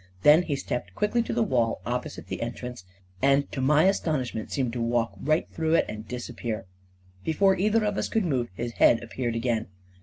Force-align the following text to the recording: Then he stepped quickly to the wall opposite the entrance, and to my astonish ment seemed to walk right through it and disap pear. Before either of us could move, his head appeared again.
Then 0.23 0.41
he 0.41 0.55
stepped 0.55 0.95
quickly 0.95 1.21
to 1.21 1.31
the 1.31 1.43
wall 1.43 1.79
opposite 1.85 2.25
the 2.25 2.41
entrance, 2.41 2.85
and 3.21 3.51
to 3.51 3.61
my 3.61 3.83
astonish 3.83 4.33
ment 4.33 4.51
seemed 4.51 4.73
to 4.73 4.81
walk 4.81 5.13
right 5.21 5.47
through 5.51 5.75
it 5.75 5.85
and 5.87 6.07
disap 6.07 6.37
pear. 6.37 6.65
Before 7.23 7.55
either 7.55 7.83
of 7.85 7.99
us 7.99 8.09
could 8.09 8.25
move, 8.25 8.49
his 8.55 8.71
head 8.81 9.03
appeared 9.03 9.35
again. 9.35 9.67